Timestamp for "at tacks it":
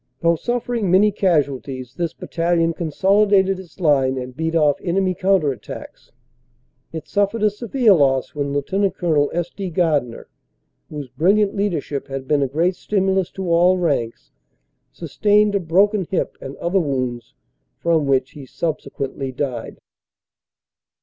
5.53-7.07